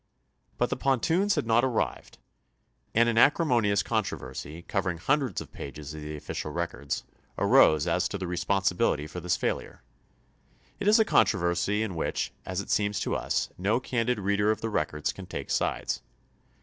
[0.57, 2.17] But the pontoons had not arrived,
[2.95, 7.03] and an acrimonious con troversy, covering hundreds of pages of the official records,
[7.37, 9.83] arose as to the responsibility for this failure.
[10.79, 14.61] It is a controversy in which, as it seems to us, no candid reader of
[14.61, 16.01] the records can take sides.